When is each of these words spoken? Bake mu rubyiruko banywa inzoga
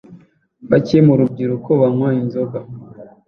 Bake 0.69 0.97
mu 1.07 1.13
rubyiruko 1.19 1.69
banywa 1.81 2.09
inzoga 2.21 2.57